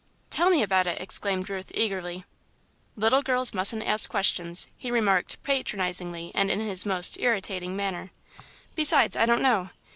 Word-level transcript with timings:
"Tell 0.31 0.49
me 0.49 0.63
about 0.63 0.87
it!" 0.87 0.99
exclaimed 0.99 1.47
Ruth, 1.47 1.71
eagerly. 1.75 2.25
"Little 2.95 3.21
girls 3.21 3.53
mustn't 3.53 3.83
ask 3.85 4.09
questions," 4.09 4.67
he 4.75 4.89
remarked, 4.89 5.37
patronisingly, 5.43 6.31
and 6.33 6.49
in 6.49 6.59
his 6.59 6.87
most 6.87 7.19
irritating 7.19 7.75
manner. 7.75 8.09
"Besides, 8.73 9.15
I 9.15 9.27
don't 9.27 9.43
know. 9.43 9.69